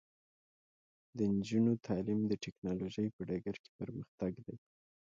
د 1.17 1.19
نجونو 1.35 1.71
تعلیم 1.87 2.21
د 2.27 2.33
ټیکنالوژۍ 2.43 3.07
په 3.15 3.21
ډګر 3.27 3.55
کې 3.63 3.69
پرمختګ 3.79 4.33
دی. 4.45 4.57